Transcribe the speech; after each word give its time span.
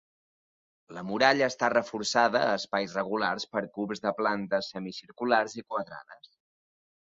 La 0.97 1.01
muralla 1.09 1.49
està 1.51 1.67
reforçada 1.73 2.41
a 2.45 2.55
espais 2.61 2.95
regulars 3.01 3.45
per 3.57 3.63
cubs 3.77 4.03
de 4.07 4.15
plantes 4.23 4.71
semicirculars 4.77 5.57
i 5.61 5.67
quadrades. 5.69 6.35